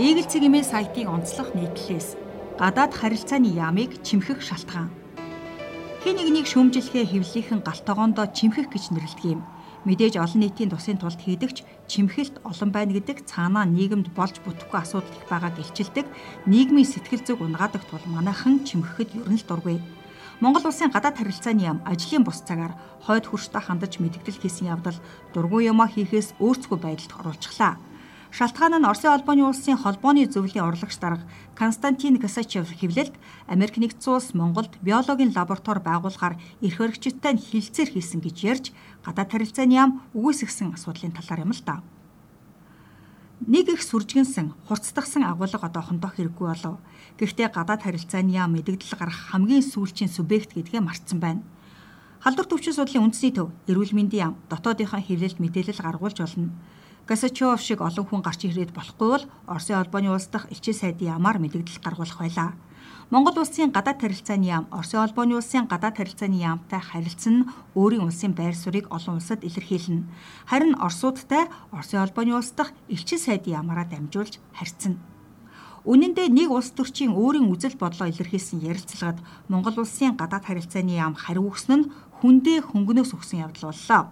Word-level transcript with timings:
Eagle 0.00 0.24
цэгийн 0.24 0.64
сайтын 0.64 1.04
онцлог 1.04 1.52
нийтлэлээс 1.52 2.16
гадаад 2.56 2.96
харилцааны 2.96 3.52
яамыг 3.52 4.00
чимхэх 4.00 4.40
шалтгаан. 4.40 4.88
Хэн 6.00 6.16
нэгнийг 6.16 6.48
шүүмжлэхээ 6.48 7.12
хөвлөхийн 7.12 7.60
галтогоондоо 7.60 8.32
чимхэх 8.32 8.72
гэж 8.72 8.88
нэрлэдэг 8.88 9.36
юм. 9.36 9.44
Мэдээж 9.84 10.16
олон 10.16 10.40
нийтийн 10.48 10.72
тусын 10.72 10.96
тулд 10.96 11.20
хийдэгч 11.20 11.60
чимхэлт 11.92 12.40
олон 12.40 12.72
байна 12.72 12.96
гэдэг 12.96 13.28
цаанаа 13.28 13.68
нийгэмд 13.68 14.16
болж 14.16 14.40
бүтэхгүй 14.40 14.80
асуудал 14.80 15.12
их 15.12 15.28
байгааг 15.28 15.60
илчилдэг 15.60 16.08
нийгмийн 16.48 16.88
сэтгэл 16.88 17.28
зүг 17.28 17.44
унгаадаг 17.44 17.84
тул 17.84 18.00
манайхан 18.08 18.64
чимхэхэд 18.64 19.12
ерөн 19.20 19.36
л 19.36 19.44
дургүй. 19.44 19.76
Монгол 20.40 20.72
улсын 20.72 20.88
гадаад 20.88 21.20
харилцааны 21.20 21.68
яам 21.68 21.84
ажлын 21.84 22.24
бус 22.24 22.40
цагаар 22.40 22.72
хойд 23.04 23.28
хөрштэй 23.28 23.60
хандаж 23.60 24.00
мэдгдэл 24.00 24.40
хийсэн 24.40 24.72
явдал 24.72 24.96
дургүй 25.36 25.68
юмаа 25.68 25.92
хийхээс 25.92 26.40
өөрсгөө 26.40 26.78
байдалд 26.80 27.12
оруулчихлаа. 27.20 27.76
Шалтгаан 28.32 28.80
нь 28.80 28.88
Оросын 28.88 29.12
холбооны 29.12 29.44
улсын 29.44 29.76
холбооны 29.76 30.24
зөвлөлийн 30.24 30.64
урлагч 30.64 30.96
дарга 30.96 31.28
Константин 31.52 32.16
Касачев 32.16 32.64
хэвлэлд 32.64 33.12
Америк 33.44 33.76
нэгдсэн 33.76 34.12
улс 34.16 34.32
Монголд 34.32 34.72
биологийн 34.80 35.36
лаборатори 35.36 35.84
байгуулахаар 35.84 36.40
эрх 36.64 36.76
хөрөгчтэй 36.80 37.36
хилцээр 37.36 37.92
хийсэн 37.92 38.24
гэж 38.24 38.36
ярьж 38.52 38.66
гадаад 39.04 39.28
харилцааны 39.36 39.76
яам 39.76 40.00
үгүйсгсэн 40.16 40.72
асуудлын 40.72 41.12
талаар 41.12 41.44
юм 41.44 41.52
л 41.52 41.60
да. 41.60 41.84
Нэг 43.44 43.68
их 43.68 43.84
сүржгэнсэн, 43.84 44.56
хурцдагсан 44.64 45.28
агуулга 45.28 45.68
одоохондоо 45.68 46.16
хэрэггүй 46.16 46.46
болов. 46.48 46.80
Гэхдээ 47.20 47.52
гадаад 47.52 47.84
харилцааны 47.84 48.32
яам 48.32 48.56
мэдэгдэл 48.56 48.96
гарах 48.96 49.28
хамгийн 49.28 49.60
сүүлчийн 49.60 50.08
субъект 50.08 50.56
гэдгээ 50.56 50.80
мартсан 50.80 51.20
байна. 51.20 51.44
Халдвар 52.24 52.48
төвчин 52.48 52.72
судлалын 52.72 53.12
үндэсний 53.12 53.34
төв 53.36 53.52
эрүүл 53.68 53.92
мэндийн 53.92 54.22
яам 54.32 54.34
дотоодынхаа 54.48 55.02
хэвлэлд 55.04 55.42
мэдээлэл 55.42 55.84
гаргуулж 55.84 56.22
болно. 56.22 56.54
Гасачев 57.08 57.58
шиг 57.60 57.82
олон 57.82 58.06
хүн 58.06 58.22
гарч 58.22 58.46
ирээд 58.46 58.70
болохгүй 58.70 59.08
бол 59.10 59.24
Оросын 59.50 59.74
холбооны 59.74 60.14
улс 60.14 60.30
дахь 60.30 60.46
элчин 60.54 60.74
сайдын 60.74 61.18
ямаар 61.18 61.42
мэдээлэл 61.42 61.82
гаргуулах 61.82 62.18
байлаа. 62.22 62.54
Монгол 63.10 63.42
улсын 63.42 63.74
гадаад 63.74 63.98
харилцааны 63.98 64.46
яам 64.46 64.64
Оросын 64.70 65.02
холбооны 65.02 65.34
улсын 65.34 65.66
гадаад 65.66 65.98
харилцааны 65.98 66.38
яамтай 66.38 66.78
харилцсан 66.78 67.34
нь 67.42 67.48
өөрийн 67.74 68.06
улсын 68.06 68.38
байр 68.38 68.54
суурийг 68.54 68.86
олон 68.94 69.18
улсад 69.18 69.42
илэрхийлнэ. 69.42 70.06
Харин 70.46 70.78
Оросуудтай 70.78 71.50
Оросын 71.74 72.06
холбооны 72.06 72.38
улс 72.38 72.54
дахь 72.54 72.70
элчин 72.86 73.18
сайдын 73.18 73.66
ямаараа 73.66 73.86
дамжуулж 73.90 74.38
харьцна. 74.54 74.94
Үнэн 75.82 76.14
дээр 76.14 76.30
нэг 76.30 76.54
улс 76.54 76.70
төрчийн 76.70 77.18
өөрийн 77.18 77.50
үзэл 77.50 77.74
бодлоо 77.82 78.06
илэрхийлсэн 78.14 78.62
ярилцлагад 78.62 79.18
Монгол 79.50 79.82
улсын 79.82 80.14
гадаад 80.14 80.46
харилцааны 80.46 80.94
яам 80.94 81.18
хариу 81.18 81.50
өгсөн 81.50 81.74
нь 81.82 81.90
хүндээ 82.22 82.70
хөнгөнөөс 82.70 83.10
өгсөн 83.18 83.42
явдал 83.42 83.74
боллоо. 83.74 84.02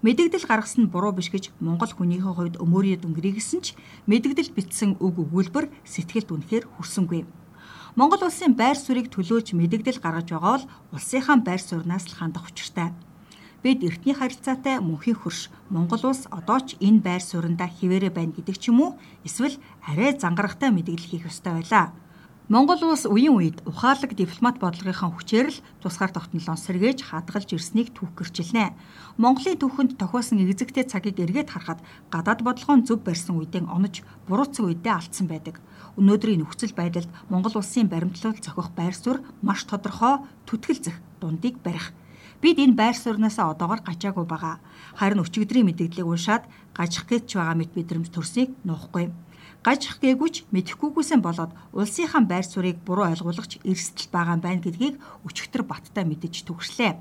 Мэдэгдэл 0.00 0.48
гаргасан 0.48 0.88
нь 0.88 0.92
буруу 0.92 1.12
биш 1.12 1.28
гэж 1.28 1.52
Монгол 1.60 1.92
хүнийхээ 1.92 2.32
хувьд 2.32 2.56
өмөрийд 2.56 3.04
өнгөрийгсэн 3.04 3.60
ч 3.60 3.76
мэдэгдэл 4.08 4.56
бичсэн 4.56 4.96
үг 4.96 5.20
өгүүлбэр 5.20 5.68
сэтгэлд 5.84 6.32
үнэхээр 6.32 6.64
хүрсэнгүй. 6.72 7.28
Монгол 8.00 8.24
улсын 8.24 8.56
байр 8.56 8.80
суурийг 8.80 9.12
төлөөж 9.12 9.52
мэдэгдэл 9.52 10.00
гаргаж 10.00 10.32
байгаа 10.32 10.56
бол 10.56 10.64
улсынхаа 10.96 11.36
байр 11.44 11.60
сууриас 11.60 12.08
л 12.08 12.16
хандах 12.16 12.48
учиртай. 12.48 12.96
Бид 13.60 13.84
эртний 13.84 14.16
харилцаатай 14.16 14.80
мөнхийн 14.80 15.20
хөрш 15.20 15.52
Монгол 15.68 16.00
улс 16.08 16.24
одоо 16.32 16.64
ч 16.64 16.80
энэ 16.80 17.04
байр 17.04 17.20
сууриндаа 17.20 17.68
хിവэрэ 17.68 18.08
байна 18.08 18.32
гэдэг 18.32 18.56
ч 18.56 18.72
юм 18.72 18.80
уу 18.80 18.90
эсвэл 19.28 19.60
арай 19.84 20.16
зангарахтай 20.16 20.72
мэдээлэл 20.72 21.10
хийх 21.12 21.28
ёстой 21.28 21.60
байлаа. 21.60 21.92
Монгол 22.50 22.82
улс 22.82 23.06
үеийн 23.06 23.30
үед 23.30 23.58
ухаалаг 23.62 24.18
дипломат 24.18 24.58
бодлогынхаа 24.58 25.14
хүчээр 25.14 25.54
л 25.54 25.62
тусгаар 25.86 26.10
тогтнолоо 26.10 26.58
сэргээж 26.58 26.98
хадгалж 27.06 27.54
ирснийг 27.54 27.94
түүхгэрчилнэ. 27.94 28.74
Монголын 29.22 29.54
түүхэнд 29.54 29.94
тохиосон 29.94 30.42
эзэгтэй 30.42 30.82
цагийг 30.82 31.22
эргээд 31.22 31.46
харахад 31.54 31.78
гадаад 32.10 32.42
бодлогоон 32.42 32.82
зөв 32.82 33.06
барьсан 33.06 33.38
үедээ 33.38 33.70
онож 33.70 34.02
буруутсан 34.26 34.66
үедээ 34.66 34.94
алдсан 34.98 35.30
байдаг. 35.30 35.62
Өнөөдрийн 35.94 36.42
нөхцөл 36.42 36.74
байдалд 36.74 37.06
Монгол 37.30 37.54
улсын 37.54 37.86
баримтлал 37.86 38.34
зохих 38.34 38.74
байр 38.74 38.98
суурь 38.98 39.22
маш 39.46 39.62
тодорхой 39.70 40.26
түтгэл 40.50 40.82
зэх 40.90 40.98
дундыг 41.22 41.62
барих. 41.62 41.94
Бид 42.42 42.58
энэ 42.58 42.74
байр 42.74 42.98
сууриасаа 42.98 43.54
одоогор 43.54 43.86
гажаагүй 43.86 44.26
байгаа. 44.26 44.58
Харин 44.98 45.22
өчигдрийн 45.22 45.70
мэдээллийг 45.70 46.02
уншаад 46.02 46.50
гажих 46.74 47.06
гэж 47.06 47.30
байгаа 47.30 47.54
мэт 47.54 47.70
бидрэмж 47.78 48.10
төрсийг 48.10 48.50
нуухгүй 48.66 49.14
гажих 49.60 50.00
гээгүйч 50.00 50.48
мэдэхгүйгүйсэн 50.56 51.20
болоод 51.20 51.52
улсынхаа 51.76 52.24
байр 52.24 52.46
суурийг 52.48 52.80
буруу 52.80 53.12
ойлгуулгач 53.12 53.60
эрсдэл 53.60 54.08
байгаа 54.08 54.36
юм 54.36 54.42
байна 54.44 54.64
гэдгийг 54.64 54.96
өчигдөр 55.28 55.62
баттай 55.68 56.04
мэдэж 56.08 56.48
төгслээ. 56.48 56.96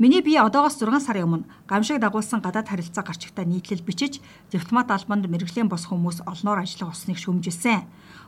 Миний 0.00 0.24
бие 0.24 0.40
одоогоос 0.40 0.80
6 0.80 1.06
сарын 1.06 1.28
өмнө 1.28 1.48
гамшиг 1.70 2.00
дагуулсан 2.00 2.40
гадаад 2.40 2.72
харилцаа 2.72 3.04
гарчигтай 3.04 3.44
нийтлэл 3.44 3.84
бичиж 3.84 4.18
дипломат 4.50 4.90
албанд 4.90 5.28
мэрэгжлийн 5.28 5.68
бос 5.68 5.86
хүмүүс 5.86 6.24
олноор 6.24 6.64
ажиллах 6.64 6.96
усныг 6.96 7.20
шүүмжилсэн. 7.20 7.84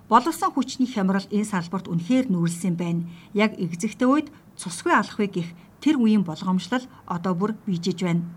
Боловсон 0.06 0.53
хүчний 0.53 0.87
хямрал 0.87 1.25
энэ 1.32 1.49
салбарт 1.49 1.88
үнэхээр 1.88 2.28
нүүрлсэн 2.28 2.76
байна. 2.76 3.09
Яг 3.32 3.56
экзэгтэй 3.56 4.04
үед 4.04 4.28
цусгүй 4.60 4.93
алахыг 4.93 5.32
гих 5.32 5.49
тэр 5.81 5.97
үеийн 5.97 6.28
болгоомжлол 6.28 6.84
одоо 7.09 7.32
бүр 7.32 7.56
бийжиж 7.64 8.04
байна. 8.04 8.28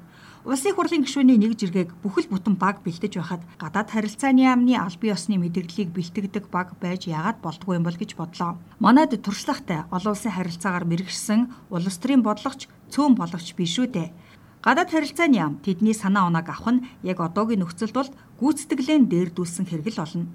Улсын 0.45 0.77
хурлын 0.77 1.01
гишүүний 1.01 1.41
нэг 1.41 1.57
жиргэг 1.57 1.89
бүхэл 2.05 2.29
бүтэн 2.29 2.53
баг 2.61 2.85
бэлдэж 2.85 3.17
байхад 3.17 3.41
гадаад 3.57 3.89
харилцааны 3.89 4.45
яамны 4.45 4.77
аль 4.77 4.93
бие 5.01 5.17
усны 5.17 5.41
мэдрэглийг 5.41 5.89
бэлтгэдэг 5.89 6.53
баг 6.53 6.77
байж 6.77 7.09
яагаад 7.09 7.41
болдгүй 7.41 7.81
юм 7.81 7.85
бол 7.89 7.97
гэж 7.97 8.13
бодлоо. 8.13 8.61
Манайд 8.77 9.17
туршлагатай 9.25 9.89
олон 9.89 10.13
улсын 10.13 10.37
харилцаагаар 10.37 10.85
мэрэгшсэн 10.85 11.73
улс 11.73 11.97
төрийн 11.97 12.21
бодлогоч 12.21 12.69
цөөн 12.93 13.17
боловч 13.17 13.57
биш 13.57 13.73
үү 13.81 13.89
дээ. 13.89 14.13
Гадаад 14.61 14.93
харилцааны 14.93 15.33
яам 15.33 15.53
тэдний 15.65 15.97
санаа 15.97 16.29
унааг 16.29 16.45
авах 16.53 16.77
нь 16.77 16.85
яг 17.01 17.25
одоогийн 17.25 17.65
нөхцөлд 17.65 17.97
бол 17.97 18.13
гүйцэтгэлэн 18.37 19.09
дээрдүүлсэн 19.09 19.65
хэрэг 19.65 19.97
л 19.97 20.01
болно. 20.05 20.29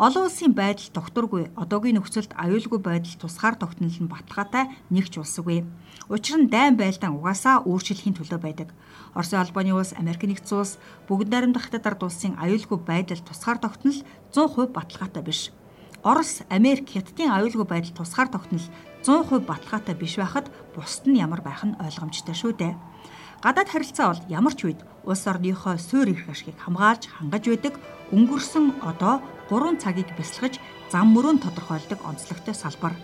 Олон 0.00 0.32
улсын 0.32 0.56
байдал 0.56 0.88
докторгүй 0.96 1.52
одоогийн 1.60 2.00
нөхцөлд 2.00 2.32
аюулгүй 2.32 2.80
байдал 2.80 3.20
тусгаар 3.20 3.52
тогтнол 3.60 3.92
нь 4.00 4.08
баталгаатай 4.08 4.64
нэг 4.88 5.12
ч 5.12 5.20
улсгүй. 5.20 5.68
Учир 6.08 6.40
нь 6.40 6.48
дайн 6.48 6.80
байлдаан 6.80 7.20
угаасаа 7.20 7.68
өөрчлөхийн 7.68 8.16
төлөө 8.16 8.40
байдаг. 8.40 8.68
Оросын 9.12 9.44
албаны 9.44 9.76
улс, 9.76 9.92
Америк 9.92 10.24
нэгдсэн 10.24 10.56
улс 10.56 10.80
бүгд 11.04 11.28
найрамдах 11.28 11.68
хятад 11.68 11.84
ард 11.84 12.00
улсын 12.08 12.32
аюулгүй 12.40 12.80
байдал 12.80 13.20
тусгаар 13.20 13.60
тогтнол 13.60 14.00
100% 14.32 14.72
баталгаатай 14.72 15.20
биш. 15.20 15.52
Орос, 16.02 16.40
Америк, 16.48 16.88
Хятадын 16.88 17.28
аюулгүй 17.28 17.68
байдал 17.68 17.92
тусгаар 17.92 18.32
тогтнол 18.32 18.64
100% 19.04 19.44
баталгаатай 19.44 19.94
биш 19.94 20.16
байхад 20.16 20.48
бусд 20.72 21.04
нь 21.04 21.20
ямар 21.20 21.44
байх 21.44 21.60
нь 21.60 21.76
ойлгомжтой 21.76 22.32
шүү 22.32 22.52
дээ. 22.56 22.72
Гадаад 23.44 23.68
харилцаа 23.68 24.06
бол 24.08 24.22
ямар 24.32 24.56
ч 24.56 24.64
үед 24.64 24.80
улс 25.04 25.28
орныхоо 25.28 25.76
суурь 25.76 26.16
эрх 26.16 26.32
ашгийг 26.32 26.56
хамгаалж 26.56 27.04
хангаж 27.04 27.44
байдаг 27.52 27.74
өнгөрсөн 28.16 28.80
одоо 28.80 29.20
3 29.52 29.76
цагийг 29.76 30.08
бясалгаж 30.16 30.56
зам 30.88 31.12
мөрөө 31.12 31.44
тодорхойлдог 31.44 32.00
онцлогтой 32.08 32.56
салбар. 32.56 32.96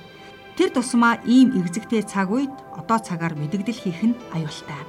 Тэр 0.56 0.72
тусмаа 0.72 1.20
ийм 1.28 1.52
эвзэгтэй 1.52 2.00
цаг 2.00 2.32
үед 2.32 2.52
одоо 2.80 2.96
цагаар 2.96 3.36
мэдэгдэл 3.36 3.76
хийх 3.76 4.00
нь 4.08 4.16
аюултай. 4.32 4.80